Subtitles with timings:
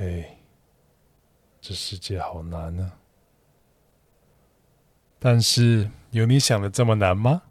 [0.00, 0.38] 哎，
[1.60, 2.92] 这世界好难啊。
[5.18, 7.42] 但是有你想的这么难吗？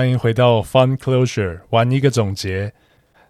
[0.00, 2.72] 欢迎回到 Fun Closure，玩一个总结。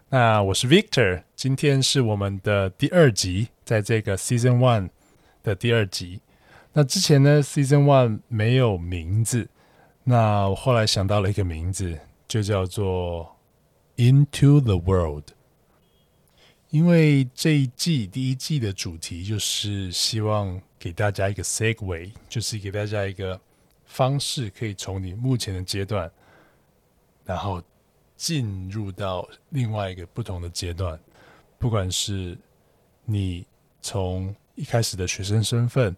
[0.08, 4.90] 那我是 Victor，今天是我们的第二集，在这个 Season One
[5.42, 6.20] 的第二集。
[6.72, 9.48] 那之前呢，Season One 没有名字，
[10.04, 11.98] 那我后来想到了一个名字，
[12.28, 13.34] 就叫做
[13.96, 15.24] Into the World。
[16.68, 23.40] 因为这一季第一季的主题就是希望给大家一个 segue，就是给大家一个
[23.86, 26.08] 方式，可以从你目前的阶段，
[27.24, 27.62] 然后。
[28.20, 31.00] 进入到另外一个不同的阶段，
[31.58, 32.36] 不管是
[33.06, 33.46] 你
[33.80, 35.96] 从一开始的学生身份，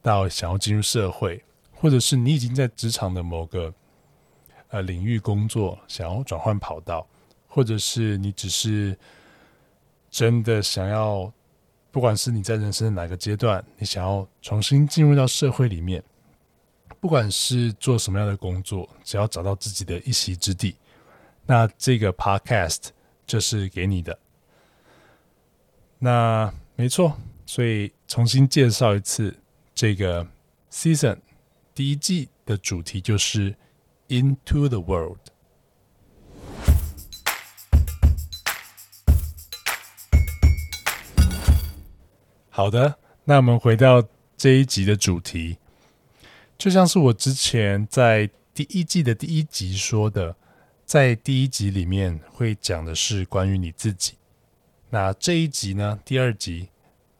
[0.00, 1.42] 到想要进入社会，
[1.74, 3.74] 或者是你已经在职场的某个
[4.68, 7.04] 呃领域工作，想要转换跑道，
[7.48, 8.96] 或者是你只是
[10.08, 11.32] 真的想要，
[11.90, 16.00] 不管是你在人生的哪个阶段，你想要重新进入到社会里面，
[17.00, 20.76] 不管是做什么样的工作，只要找到自己的一席之地。
[21.46, 22.88] 那这个 podcast
[23.26, 24.18] 就是给你的。
[25.98, 29.34] 那没错，所以重新介绍一次，
[29.74, 30.26] 这个
[30.70, 31.18] season
[31.74, 33.54] 第一季的主题就是
[34.08, 35.18] Into the World。
[42.50, 44.02] 好的，那我们回到
[44.36, 45.58] 这一集的主题，
[46.66, 50.34] 就像是我之前在第一季的第一集说的。
[50.84, 54.14] 在第一集里面会讲的是关于你自己，
[54.90, 56.00] 那这一集呢？
[56.04, 56.68] 第二集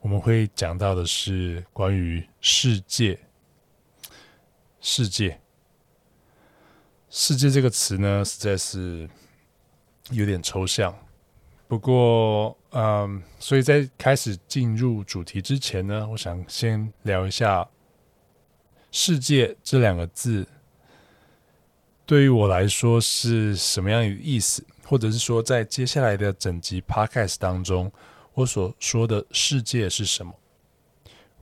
[0.00, 3.20] 我们会讲到的是关于世界。
[4.80, 5.40] 世界，
[7.08, 9.08] 世界这个词呢，实在是
[10.10, 10.92] 有点抽象。
[11.68, 17.68] 不过，嗯，所以在开始进入主题之前呢，我想先聊一下
[18.98, 20.46] “世界”这两个字。
[22.06, 27.92] 对于我来说是什么样的意思，或者是说，在接下来的整集 podcast 当中，
[28.32, 30.32] 我所说的世界是什么？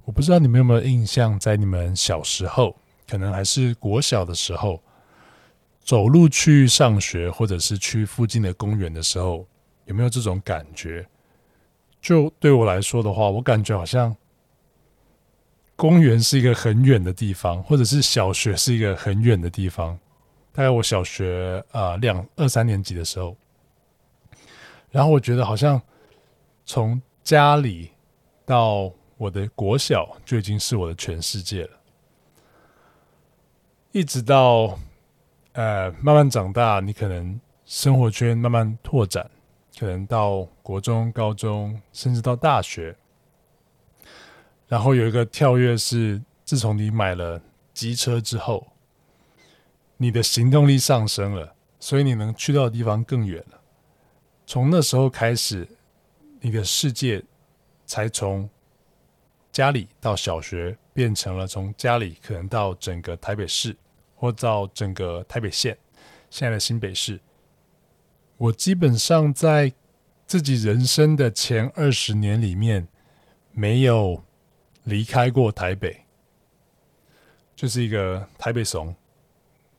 [0.04, 2.74] 我不知道你们有没有印象，在你们小时候，
[3.08, 4.82] 可能还是国小的时候，
[5.80, 9.46] 走路去上学，或者是去附近的公园的时候，
[9.84, 11.06] 有没有这种感觉？
[12.02, 14.14] 就对我来说的话，我感觉好像
[15.76, 19.98] 公园是一个很远的地方，或者是小学是一个很远的地方。
[20.52, 23.36] 大概我小学啊两二三年级的时候，
[24.90, 25.82] 然后我觉得好像
[26.64, 27.90] 从家里
[28.46, 31.70] 到我的国小就已经是我的全世界了，
[33.90, 34.78] 一直到
[35.54, 39.28] 呃慢慢长大，你可能生活圈慢慢拓展，
[39.76, 42.96] 可能到国中、高中，甚至到大学，
[44.68, 47.40] 然后有一个跳跃是，自从你买了
[47.72, 48.66] 机车之后。
[49.96, 53.60] 你的行动力上升了，所以你能去到的地方更远了。
[54.44, 55.66] 从那时候开始，
[56.40, 57.22] 你的世界
[57.86, 58.50] 才从
[59.52, 63.74] 家里到小学，变成了从家里可能到整个台北市，
[64.16, 65.78] 或到整个台北县，
[66.28, 67.20] 现在的新北市。
[68.36, 69.72] 我基本上在
[70.26, 72.88] 自己人生的前二十年里面，
[73.52, 74.24] 没有
[74.84, 75.94] 离开过台北，
[77.54, 78.94] 就是一个台北怂。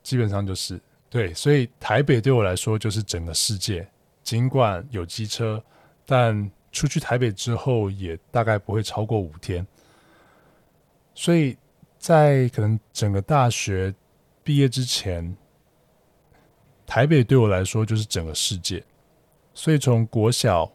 [0.02, 0.80] 基本上就是
[1.10, 3.84] 对，所以台北对我来说就是整个世界。
[4.22, 5.60] 尽管有机车，
[6.04, 9.66] 但出去台北之后也大概不会超过五天。
[11.14, 11.56] 所以
[11.98, 13.92] 在可能整个大学
[14.44, 15.36] 毕业之前，
[16.86, 18.80] 台北对我来说就是整个世界。
[19.54, 20.70] 所以从国小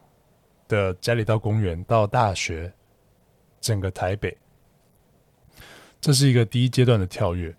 [0.68, 2.74] 的家里到公园到大学，
[3.62, 4.36] 整个台北，
[6.02, 7.56] 这是一个第一阶段的跳跃。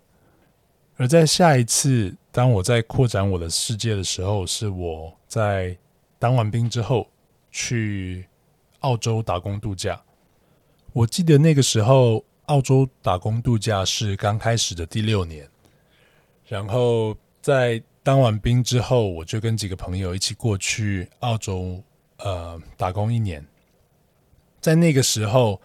[0.97, 5.75] 而在下一次，当我在扩展我的世界的时候，是我在
[6.19, 7.09] 当完兵之后
[7.49, 8.27] 去
[8.81, 9.99] 澳洲打工度假。
[10.91, 15.49] 我记得那个时候，澳洲打工度假是刚开始的第六年。
[16.45, 21.81] 然后在当完兵之后，我就跟几个朋友一起过去澳洲，
[22.17, 23.43] 呃，打工一年。
[24.61, 25.59] 在那个时候，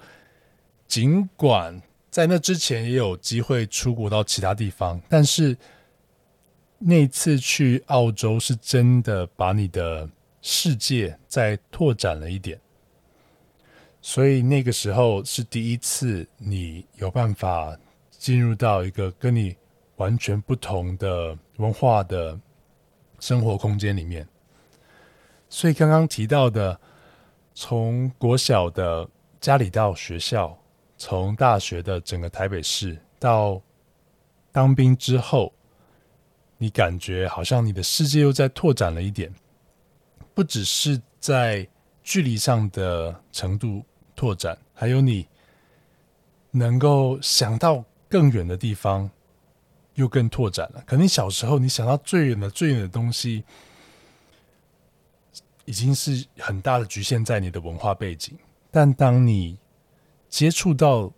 [0.88, 1.80] 尽管
[2.10, 5.56] 在那之前也有机会出国到其他地方，但是
[6.78, 10.08] 那次去澳洲是真的把你的
[10.40, 12.58] 世界再拓展了一点，
[14.00, 17.78] 所以那个时候是第一次你有办法
[18.10, 19.54] 进入到一个跟你
[19.96, 22.38] 完全不同的文化的
[23.20, 24.26] 生活空间里面。
[25.50, 26.80] 所以刚刚提到的，
[27.54, 29.08] 从国小的
[29.40, 30.57] 家里到学校，
[30.98, 33.62] 从大学的整个台北市到
[34.52, 35.50] 当兵之后。
[36.60, 39.32] 你感觉好像你的世界又在拓展了一点，
[40.34, 41.64] 不只是在
[42.02, 43.84] 距离上的程度
[44.16, 45.24] 拓展，还有你
[46.50, 49.08] 能够想到更远的地方，
[49.94, 50.82] 又更拓展了。
[50.84, 53.44] 可能小时候你想到最远的、最远的东西，
[55.64, 58.36] 已经是很大的局限在你的文化背景，
[58.72, 59.56] 但当你
[60.28, 61.12] 接触到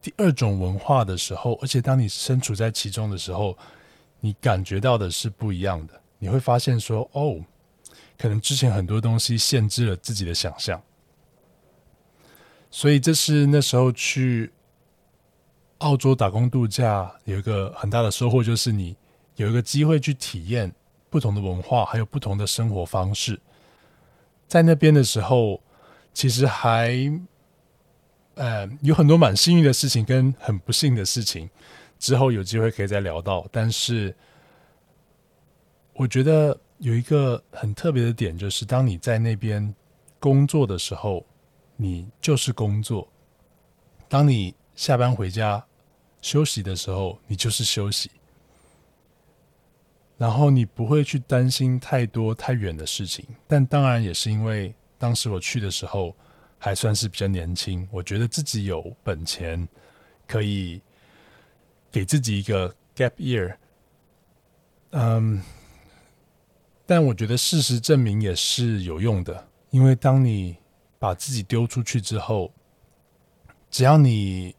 [0.00, 3.56] 第二种文化的时候，而且当你身处在其中的时候，
[4.20, 7.38] 你感觉到的是不一样的，你会发现说，哦，
[8.18, 10.82] 可能之前很多东西限制了自己的想象，
[12.70, 14.52] 所以这是那时候去
[15.78, 18.96] 澳洲打工度假有一个很大的收获，就是你
[19.36, 20.74] 有一个机会去体验
[21.08, 23.40] 不同的文化，还有不同的生活方式。
[24.46, 25.62] 在那边的时候，
[26.12, 26.94] 其实还，
[28.40, 31.48] 呃，有很多蛮幸运的事情跟很不幸的事情。
[31.98, 34.16] 之后有机会可以再聊到，但是
[35.92, 39.74] 我觉得有一个很特别的点，就是当你在那边
[40.18, 41.22] 工作的时候，
[41.76, 43.06] 你就是工作；
[44.08, 45.62] 当你下班回家
[46.22, 48.10] 休息的时候，你就是休息。
[50.16, 56.16] 然后你不会去担心太多太远的事情，但当然也是因为当时我去的时候
[56.60, 59.68] 还算是比较年轻，我觉得自己有本钱
[60.28, 60.80] 可以。
[61.92, 63.56] 给自己一个 gap year，
[64.90, 65.42] 嗯，
[66.86, 70.56] 但我觉得事实证明也是有用的，因为当你
[71.00, 72.54] 把自己丢出去之后，
[73.72, 74.54] 只要你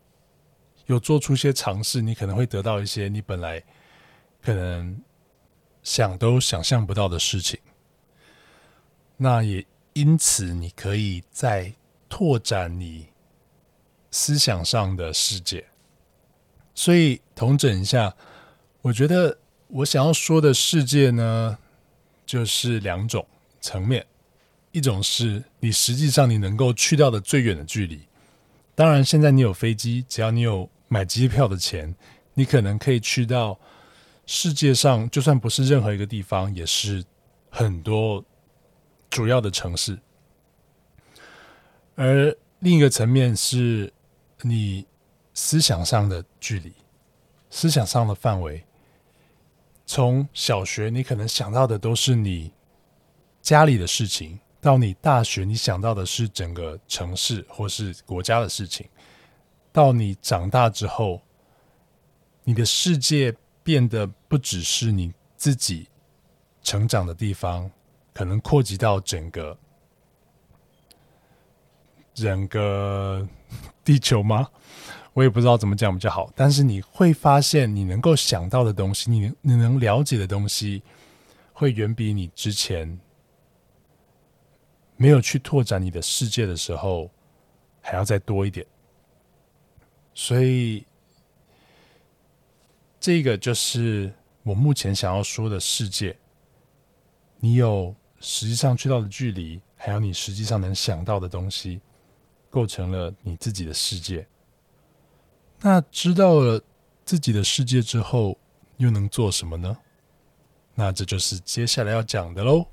[0.87, 3.63] 有做出一些尝试，你可能会得到一些你本来
[4.41, 5.01] 可能
[5.83, 7.57] 想都想象不到的事情。
[9.15, 11.73] 那也因此，你可以再
[12.11, 13.07] 拓展你
[14.11, 15.65] 思想上的世界。
[16.75, 18.13] 所以，同整一下，
[18.81, 19.37] 我觉得
[19.69, 21.57] 我想要说的世界呢，
[22.25, 23.25] 就是两种
[23.61, 24.05] 层面。
[24.73, 28.01] 一种是你实际上你能够去到的最远的距离。
[28.75, 31.95] 当然，现在你有飞机，只要你有买机票的钱，
[32.33, 33.57] 你可能可以去到
[34.25, 37.03] 世界上，就算不是任何一个地方，也是
[37.49, 38.23] 很多
[39.09, 39.97] 主要的城市。
[42.01, 43.93] 而另一个层面是
[44.41, 44.85] 你。
[45.33, 46.73] 思想上的距离，
[47.49, 48.61] 思想上的范围，
[49.85, 52.51] 从小学你可能想到的都是你
[53.41, 58.85] 家里的事情，到你大学你想到的是整个城市或是国家的事情，
[59.71, 61.21] 到你长大之后，
[62.43, 63.33] 你的世界
[63.63, 65.87] 变得不只是你自己
[66.61, 67.71] 成长的地方，
[68.13, 69.57] 可能扩及到整个
[72.13, 73.27] 整个
[73.83, 74.47] 地球吗？
[75.13, 80.81] 我也不知道怎么讲比较好，但是你会发现，你能够想到的东西，你你能了解的东西，
[81.51, 82.97] 会远比你之前
[84.95, 87.11] 没有去拓展你的世界的时候
[87.81, 88.65] 还要再多一点。
[90.13, 90.85] 所以，
[92.99, 96.15] 这个就是我目前想要说的世界。
[97.39, 101.81] 你有实际上去到的距离，还有你实际上能想到的东西，
[102.51, 104.27] 构成了你自己的世界。
[105.61, 106.61] 那知道了
[107.03, 108.37] 自己的世界之后，
[108.77, 109.75] 又能做什么呢？
[110.75, 112.67] 那这就是接下来要讲的喽。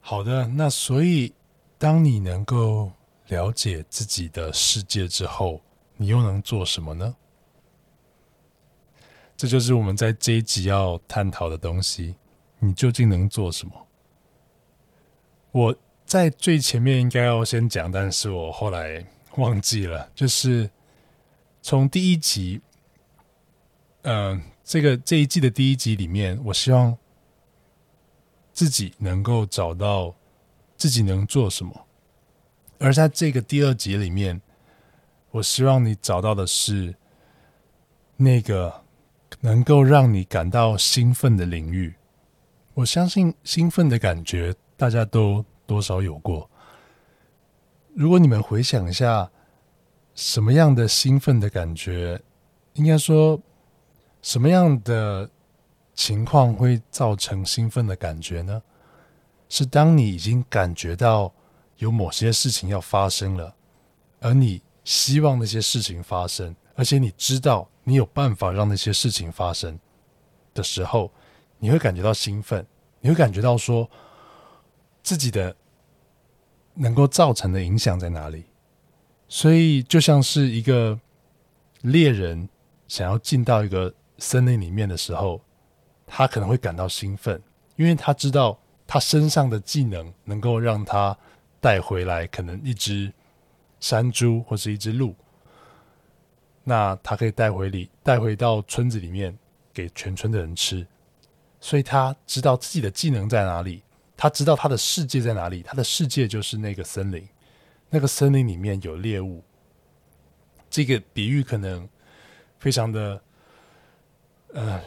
[0.00, 1.32] 好的，那所以
[1.78, 2.92] 当你能够
[3.28, 5.60] 了解自己的世界之后，
[5.96, 7.14] 你又能做什么呢？
[9.36, 12.16] 这就是我们在这一集要探讨的东西。
[12.60, 13.86] 你究竟能做什么？
[15.52, 19.04] 我在最前面应该要先讲，但是我后来
[19.36, 20.08] 忘记了。
[20.14, 20.70] 就是
[21.62, 22.60] 从第一集，
[24.02, 26.96] 嗯，这个这一季的第一集里面，我希望
[28.52, 30.14] 自己能够找到
[30.76, 31.86] 自己能做什么。
[32.78, 34.40] 而在这个第二集里面，
[35.30, 36.94] 我希望你找到的是
[38.16, 38.84] 那个
[39.40, 41.94] 能够让你感到兴奋的领域。
[42.80, 44.54] 我相信兴奋的感觉。
[44.74, 46.48] 大家都多少有过。
[47.94, 49.30] 如果你们回想一下，
[50.14, 52.18] 什么样的兴奋的感觉？
[52.72, 53.38] 应该说，
[54.22, 55.28] 什么样的
[55.94, 58.62] 情况会造成兴奋的感觉呢？
[59.50, 61.30] 是当你已经感觉到
[61.76, 63.54] 有某些事情要发生了，
[64.20, 69.78] 而你希望那些事情发生，而且你知道你有办法让那些事情发生
[70.54, 71.12] 的时候，
[71.58, 72.64] 你会感觉到兴奋，
[73.00, 73.88] 你会感觉到说
[75.02, 75.56] 自己的
[76.74, 78.44] 能够造成的影响在哪里。
[79.28, 80.98] 所以，就像是一个
[81.82, 82.48] 猎人
[82.88, 85.40] 想要进到一个森林里面的时候，
[86.06, 87.40] 他可能会感到兴奋，
[87.76, 91.16] 因为他知道他身上的技能能够让他
[91.60, 93.12] 带回来可能一只
[93.78, 95.14] 山猪或是一只鹿，
[96.64, 99.38] 那他可以带回里带回到村子里面
[99.72, 100.84] 给全村的人吃，
[101.60, 103.82] 所以他知道自己的技能在哪里，
[104.16, 107.28] 他知道他的世界在哪里，他的世界就是那个森林。
[107.90, 109.42] 那个森林里面有猎物，
[110.70, 111.88] 这个比喻可能
[112.58, 113.22] 非常的，
[114.54, 114.80] 呃，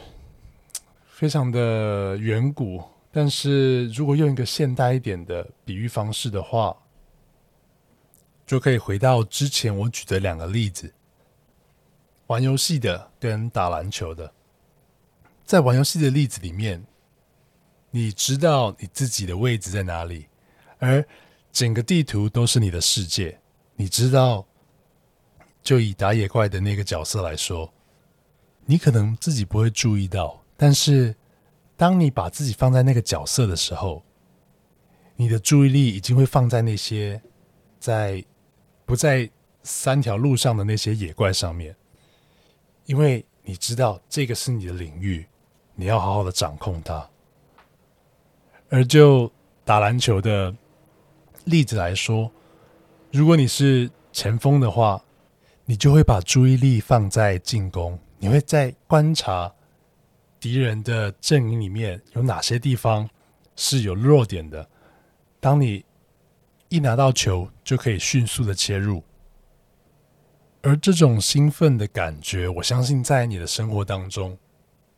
[1.06, 2.82] 非常的远古。
[3.12, 6.76] 但是如果用一个现代一点的比喻方式的话，
[8.46, 10.92] 就可以回到之前我举的两个例子：
[12.26, 14.32] 玩游戏的跟打篮球的。
[15.44, 16.84] 在玩游戏的例子里面，
[17.90, 20.26] 你知道你自己的位置在哪里，
[20.78, 21.04] 而
[21.52, 23.40] 整个地图都是你的世界，
[23.76, 24.46] 你知道？
[25.62, 27.72] 就以打野怪的那个角色来说，
[28.66, 31.16] 你可能自己不会注意到，但是
[31.74, 34.02] 当你把自己放在那个角色的时候，
[35.16, 37.22] 你的注意力已经会放在那些
[37.80, 38.22] 在
[38.84, 39.30] 不在
[39.62, 41.74] 三条路上的那些野怪上面，
[42.84, 45.26] 因为你知道这个是你的领域，
[45.74, 47.08] 你要好好的掌控它。
[48.68, 49.30] 而就
[49.64, 50.54] 打篮球的。
[51.46, 52.32] 例子来说，
[53.12, 55.04] 如果你是前锋的话，
[55.66, 59.52] 你就会把注意力放在进攻，你会在观察
[60.40, 63.06] 敌人的阵营里面有哪些地方
[63.56, 64.66] 是有弱点的。
[65.38, 65.84] 当你
[66.70, 69.04] 一拿到球，就可以迅速的切入。
[70.62, 74.38] 而这种兴奋的感觉，我相信在你的生活当中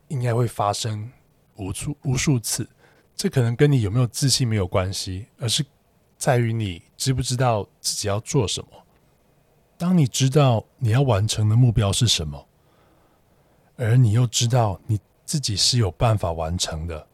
[0.07, 1.11] 应该会发生
[1.55, 2.67] 无数无数次。
[3.15, 5.65] 这可能跟你有没有自信没有关系，而是。
[6.19, 8.69] 在于你知不知道自己要做什么。
[9.77, 12.47] 当你知道你要完成的目标是什么，
[13.75, 17.07] 而你又知道你自己是有办法完成的，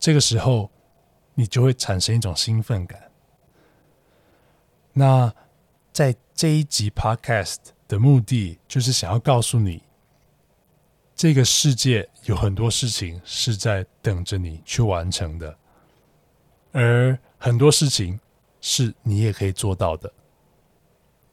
[0.00, 0.68] 这个时候
[1.34, 3.00] 你就会产生一种兴奋感。
[4.92, 5.32] 那
[5.92, 9.83] 在这一集 Podcast 的目的，就是想要告诉你，
[11.14, 15.56] 这个世界有很多事情是在等着你去完成的，
[16.72, 18.20] 而很多事情。
[18.66, 20.10] 是你也可以做到的。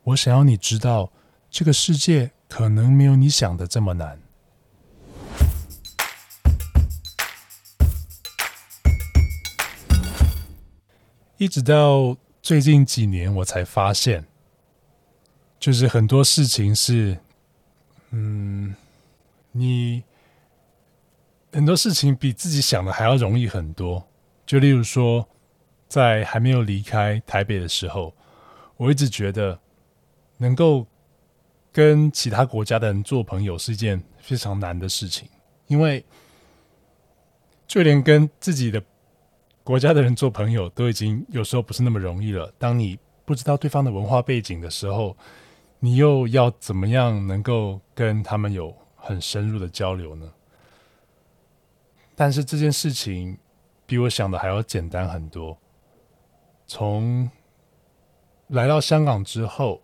[0.04, 1.10] 我想要你知道，
[1.50, 4.20] 这个世界可能没有你想的这么难。
[11.38, 14.28] 一直到最近几年，我才发现，
[15.58, 17.18] 就是很多事情是，
[18.10, 18.76] 嗯，
[19.52, 20.04] 你
[21.52, 24.08] 很多事情比自己想的还要容易很多。
[24.46, 25.28] 就例如说。
[25.92, 28.16] 在还没有离开台北的时候，
[28.78, 29.60] 我一直觉得
[30.38, 30.88] 能够
[31.70, 35.28] 跟其他国家的人做朋友是一件非常难的事情，
[35.68, 36.06] 因为
[37.68, 38.82] 就连跟自己的
[39.66, 42.50] 国家的人做朋友都已经有时候不是那么容易了。
[42.58, 45.18] 当你不知道对方的文化背景的时候，
[45.80, 50.32] 你又要怎么样能够跟他们有很深入的交流呢？
[52.16, 53.38] 但是这件事情
[53.86, 55.58] 比我想的还要简单很多。
[56.68, 57.30] 从
[58.48, 59.82] 来到香港之后，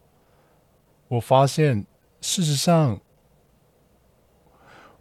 [1.07, 1.85] 我发现
[2.21, 2.99] 事实上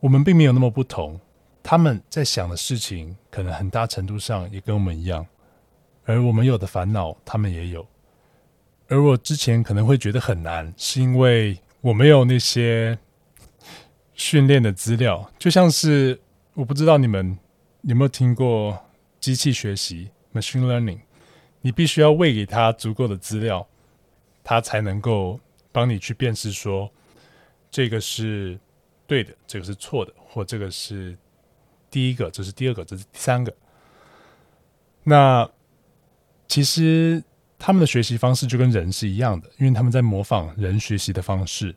[0.01, 1.21] 我们并没有那么不同。
[1.63, 5.27] 他们在想的事情，可能很大程度上也跟我们一样，
[6.05, 7.85] 而我们有的烦恼，他们也有。
[8.89, 12.97] 而我之前可能会觉得很难，是因为我没有那些
[14.17, 15.31] 训练的资料。
[15.39, 16.21] 就像是
[16.55, 17.39] 我不知道你们
[17.83, 18.77] 有没有听过
[19.21, 20.99] 机器学习 （machine learning）。
[21.63, 23.67] 你必须要喂给他足够的资料，
[24.45, 25.41] 他才能够
[25.73, 26.89] 帮你去辨识说
[27.71, 28.57] 这个是
[29.05, 31.19] 对的，这个是错的，或这个是
[31.91, 33.53] 第一个，这是第二个，这是第三个。
[35.03, 35.49] 那
[36.47, 37.21] 其实
[37.59, 41.75] 他们的学习方式就跟人是一样的，因为他们在模仿人学习的方式，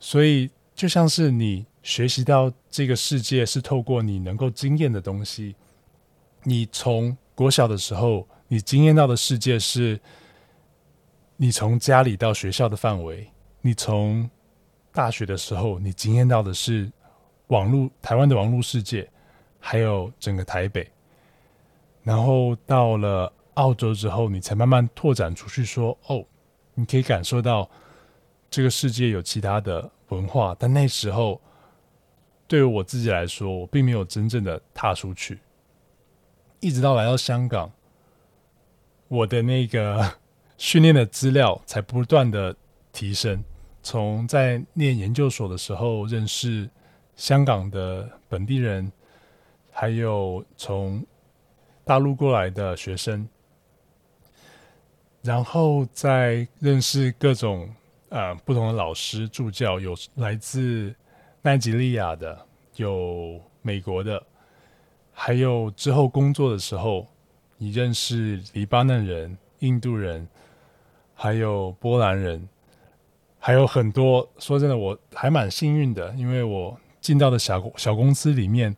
[0.00, 0.50] 所以
[0.82, 5.54] 就像是你学习到这个世界是透过你能够经验的东西，
[6.42, 8.26] 你从国小的时候。
[8.48, 10.00] 你经验到的世界是，
[11.36, 14.28] 你从家里到学校的范围，你从
[14.90, 16.90] 大学的时候，你经验到的是
[17.46, 19.08] 网络台湾的网络世界，
[19.60, 20.90] 还有整个台北，
[22.02, 26.26] 然后到了澳洲之后，你才慢慢拓展出去，说哦，
[26.74, 27.70] 你可以感受到
[28.50, 31.40] 这个世界有其他的文化，但那时候
[32.46, 35.38] 对于我自己来说，我并没有真正的踏出去，
[36.60, 37.72] 一直到来到香港，
[39.08, 40.18] 我的那个
[40.58, 42.54] 训练的资料才不断的
[42.92, 43.42] 提升。
[43.82, 46.70] 从在念研究所的时候认识
[47.16, 48.92] 香港的本地人，
[49.72, 51.04] 还有从
[51.84, 53.28] 大陆过来的学生，
[55.20, 57.74] 然后再认识各种
[58.12, 60.94] 呃不同的老师助教，有来自
[61.40, 64.22] 奈及利亚的，有美国的，
[65.12, 67.06] 还有之后工作的时候，
[67.56, 70.28] 你认识黎巴嫩人、印度人，
[71.14, 72.46] 还有波兰人。
[73.44, 78.76] 还有很多，说真的，我还蛮幸运的，因为我进到的小小公司里面，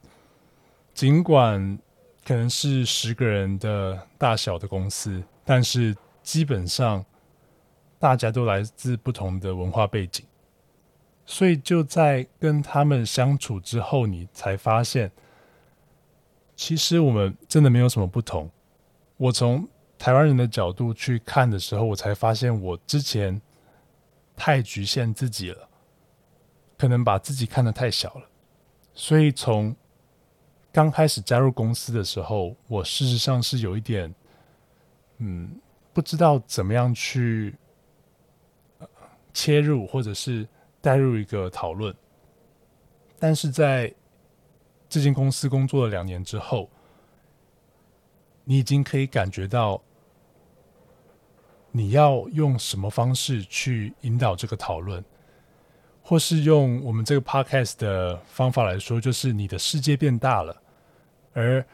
[0.95, 1.79] 尽管
[2.25, 7.05] 可能是十个人的大小的公司，但是基本上
[8.05, 10.27] 大家都来自不同的文化背景，
[11.25, 15.11] 所以就在跟他们相处之后，你才发现，
[16.55, 18.51] 其实我们真的没有什么不同。
[19.17, 19.67] 我从
[19.99, 23.41] 台湾人的角度去看的时候，我才发现我之前。
[24.37, 25.69] 太局限自己了，
[26.77, 28.23] 可能把自己看得太小了，
[28.93, 29.73] 所以从
[30.73, 34.13] 刚开始加入公司的时候，我事实上是有一点，
[35.19, 35.49] 嗯，
[35.93, 37.55] 不知道怎么样去
[39.35, 40.49] 切入，或者是
[40.81, 41.95] 带入一个讨论。
[43.19, 43.95] 但是在
[44.89, 46.71] 这间公司工作了两年之后，
[48.45, 49.83] 你已经可以感觉到。
[51.77, 55.05] 你要用什么方式去引导这个讨论，
[56.05, 60.63] 或是用我们这个 podcast 的方法来说，就是你的世界变大了，
[61.33, 61.67] 而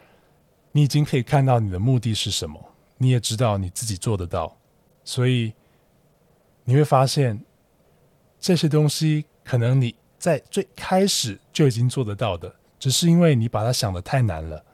[0.71, 2.59] 你已经可以看到你的目的是什么，
[2.97, 4.57] 你也知道你自己做得到，
[5.03, 5.53] 所以
[6.63, 7.39] 你会发现
[8.41, 14.65] 这些东西可能你在最开始就已经做得到的，只是因为你把它想的太难了，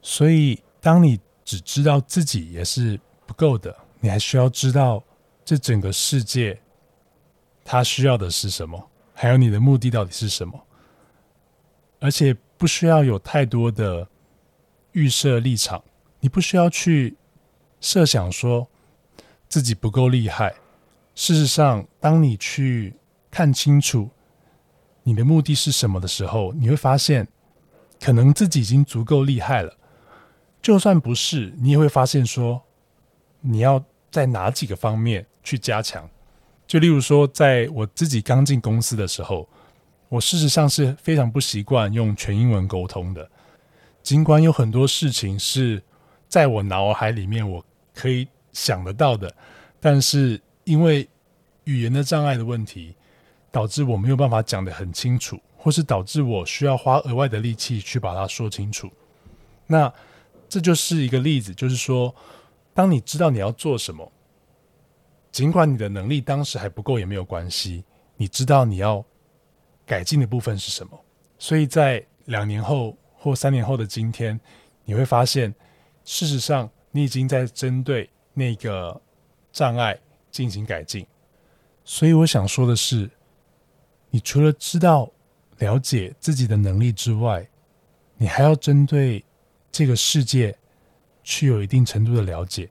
[0.00, 3.76] 所以当你只知道自己也是不够的。
[3.98, 5.02] 你还需要知道
[5.44, 6.60] 这整个世界，
[7.64, 10.62] 它需要的是什么，还有你的目的到底是什么，
[12.00, 14.06] 而且不需要有太多的
[14.92, 15.82] 预设立场，
[16.20, 17.16] 你不需要去
[17.80, 18.68] 设想说
[19.48, 20.54] 自己不够厉害。
[21.14, 22.94] 事实上，当你去
[23.30, 24.10] 看清楚
[25.02, 27.26] 你的目的是什么的时候，你会发现，
[28.00, 29.76] 可能自己已经足够厉害了。
[30.60, 32.62] 就算不是，你也会发现说，
[33.40, 33.84] 你要。
[34.14, 36.08] 在哪几个方面去加强？
[36.68, 39.48] 就例如说，在我自己刚进公司的时候，
[40.08, 43.28] 我事实上是非常不习惯用全英文沟通的。
[44.04, 45.82] 尽管有很多事情是
[46.28, 49.34] 在我脑海里面我可以想得到的，
[49.80, 51.08] 但是因为
[51.64, 52.94] 语言的障碍的问题，
[53.50, 58.90] 导致我没有办法讲得很清楚，或是导致我需要花额外的力气去把它说清楚。
[59.66, 59.92] 那
[60.48, 62.14] 这就是一个例子，就是说。
[62.76, 64.10] 当你知道你要做什么，
[65.30, 67.84] 尽管你的能力当时还不够也没有关系，
[68.16, 69.04] 你知道你要
[69.86, 71.00] 改进的部分是什么，
[71.38, 74.40] 所以在两年后或三年后的今天，
[74.84, 75.54] 你会发现，
[76.04, 79.00] 事实上你已经在针对那个
[79.52, 79.96] 障碍
[80.34, 81.06] 进行改进。
[81.82, 83.10] 所以我想说的是，
[84.10, 85.10] 你除了知道
[85.58, 87.48] 了解自己的能力之外，
[88.16, 89.24] 你还要针对
[89.72, 90.54] 这个世界。
[91.26, 92.68] 去有一定程度的了解，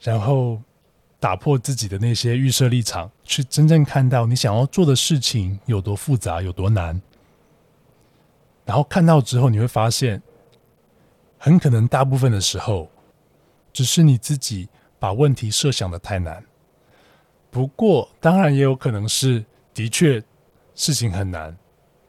[0.00, 0.58] 然后
[1.20, 6.98] 打破自己的那些预设立场，去真正看到你想要做的事情有多复杂、有多难。
[8.64, 10.22] 然后看到之后，你会发现，
[11.36, 12.90] 很可能大部分的时候，
[13.70, 14.66] 只是你自己
[14.98, 16.42] 把问题设想的太难。
[17.52, 20.20] 不过，当然也有可能是的确
[20.74, 21.56] 事情很难，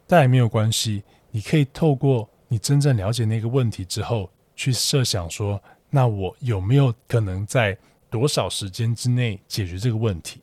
[0.08, 1.04] 但也没有关系。
[1.30, 4.28] 你可以透过你真正了解那个问题之后。
[4.56, 7.76] 去设想说，那我有没有可能在
[8.08, 10.42] 多少时间之内解决这个问题？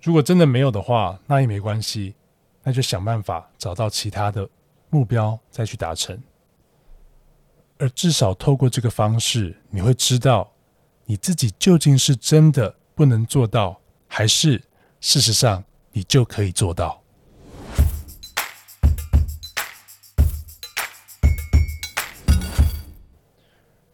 [0.00, 2.14] 如果真的没有的话，那也没关系，
[2.62, 4.48] 那就想办法找到其他的
[4.88, 6.18] 目标再去达成。
[7.76, 10.50] 而至少透过这个方式，你会知道
[11.04, 14.62] 你自己究竟是真的不能做到，还是
[15.00, 17.02] 事实上你就可以做到。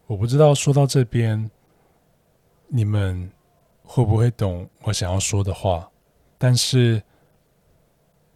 [0.05, 1.49] 我不知道说到这边，
[2.67, 3.31] 你们
[3.83, 5.89] 会不会懂我想要说的话。
[6.37, 7.01] 但是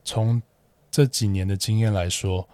[0.04, 0.41] 从
[0.89, 2.47] 这几年的经验来说，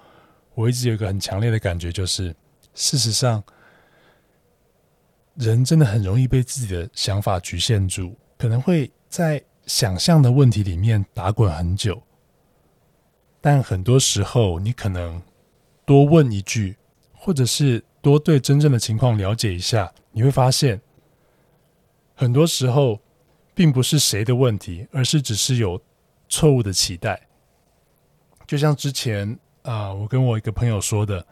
[0.56, 2.36] 我一直有一个很强烈的感觉，就是
[2.74, 3.43] 事实上，
[5.41, 11.99] 人真的很容易被自己的想法局限住，可能会在想象的问题里面打滚很久。
[13.41, 15.19] 但很多时候，你可能
[15.84, 16.77] 多问一句，
[17.12, 20.80] 或者是多对真正的情况了解一下，你会发现，
[22.13, 22.99] 很多时候
[23.56, 25.82] 并不是谁的问题，而是只是有
[26.30, 27.19] 错误的期待。
[28.45, 31.25] 就像之前啊，我跟我一个朋友说的，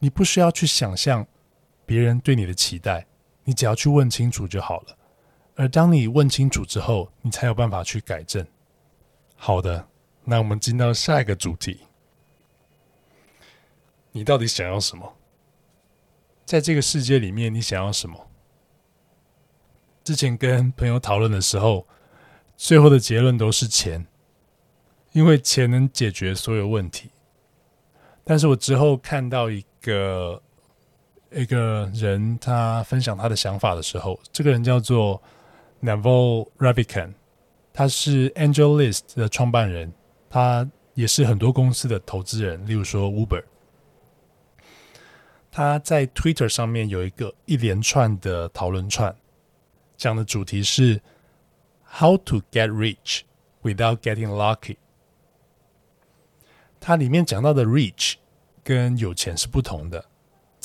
[0.00, 1.24] 你不需要去想象
[1.84, 3.06] 别人对你的期待，
[3.46, 4.98] 你只要去问清楚就好了。
[5.54, 8.46] 而当你问清楚之后，你才有办法去改正。
[9.36, 9.88] 好的。
[10.28, 11.82] 那我们进到下一个主题，
[14.10, 15.16] 你到底想要什么？
[16.44, 18.28] 在这个世界里面，你想要什么？
[20.02, 21.86] 之前跟朋友讨论的时候，
[22.56, 24.08] 最后的结论都是钱，
[25.12, 27.10] 因为钱能解决所有问题。
[28.24, 30.42] 但是我之后看到一个
[31.30, 35.20] 一个人，他分享他的想法的时候，这个人叫做
[35.82, 37.14] Naval Ravikant，
[37.72, 39.92] 他是 AngelList 的创办人。
[40.28, 43.42] 他也是很多公司的投资人，例如说 Uber。
[45.50, 49.14] 他在 Twitter 上面有一个一连串的讨论串，
[49.96, 51.00] 讲的主题是
[51.84, 53.22] How to get rich
[53.62, 54.76] without getting lucky。
[56.78, 58.14] 它里面讲到的 rich
[58.62, 60.04] 跟有钱是不同的。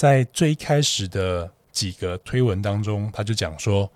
[0.01, 3.91] 在最开始的几个推文当中，他就讲说：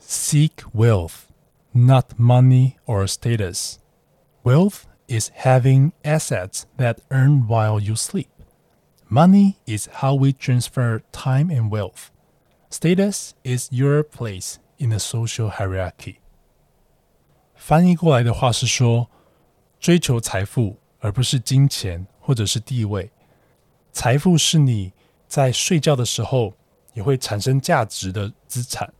[0.00, 1.24] Seek wealth,
[1.72, 8.28] not money or status。Wealth is having assets that earn while you sleep.
[9.08, 12.08] Money is how we transfer time and wealth.
[12.70, 16.16] Status is your place in the social hierarchy.
[17.54, 19.08] 翻译过来的话是说，
[19.78, 23.10] 追求财富而不是金钱或者是地位。
[23.97, 24.93] 财富是你
[25.27, 26.53] 在睡觉的时候
[26.93, 28.93] 也会产生价值的资产，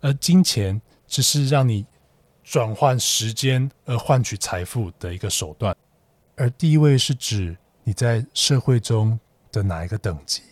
[0.00, 1.86] 而金钱只是让你
[2.42, 5.76] 转换时间而换取财富的一个手段，
[6.34, 9.20] 而地位是指你在社会中
[9.52, 10.42] 的哪一个等级。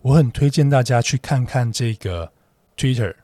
[0.00, 2.32] 我很推荐大家去看看这个
[2.78, 3.14] Twitter，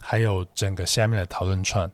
[0.00, 1.88] 还有整个下面的讨论串，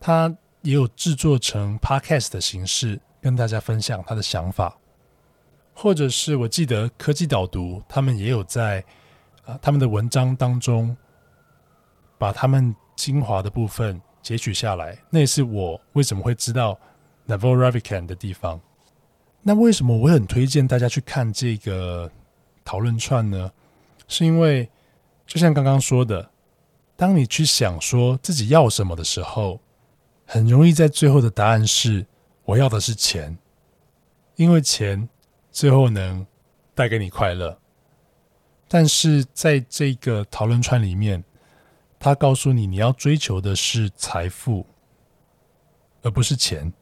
[0.00, 4.76] 它也有制作成 Podcast 的形式跟大家分享他的想法，
[5.74, 8.84] 或者是我记得科技导读他们也有在
[9.44, 10.96] 啊他们的文章当中。
[12.18, 16.78] 把他们精华的部分截取下来，那也是我为什么会知道
[17.26, 18.60] Naval Ravikant 的地方。
[19.40, 22.12] 那为什么我很推荐大家去看这个
[22.62, 23.50] 讨论串呢？
[24.06, 24.68] 是因为
[25.26, 26.30] 就像刚刚说的，
[26.94, 29.58] 当你去想说自己要什么的时候，
[30.26, 32.06] 很容易在最后的答案是
[32.50, 33.38] 我要的是钱，
[34.34, 35.08] 因为钱
[35.52, 36.26] 最后能
[36.74, 37.56] 带给你快乐。
[38.66, 41.22] 但是在这个讨论串里面。
[42.02, 44.64] 他告诉你，你要追求的是财富，
[46.00, 46.72] 而不是钱。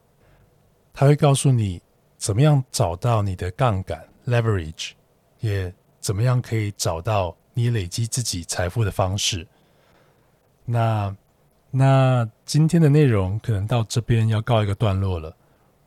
[0.94, 1.82] 他会告诉你
[2.16, 4.92] 怎么样找到你的杠杆 （leverage），
[5.40, 9.44] 也怎么样可以找到你累积自己财富的方式。
[10.64, 11.16] 那
[11.72, 15.36] 那今天的内容可能到这边要告一个段落了。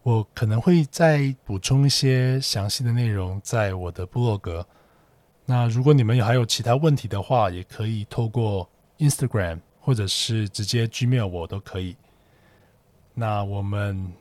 [0.03, 4.65] 我可能会再补充一些详细的内容在我的部落格。
[5.45, 11.95] 那如果你们有还有其他问题的话也可以透过 instagram 或者是直接 gmail 我都可以。
[13.13, 14.11] 那我们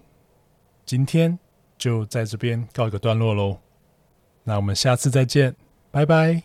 [0.84, 1.38] 今天
[1.78, 3.58] 就在这边告一个段落喽
[4.44, 5.54] 那我们下次再见
[5.90, 6.42] 拜拜。